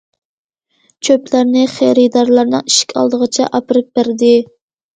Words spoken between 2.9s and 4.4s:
ئالدىغىچە ئاپىرىپ بەردى.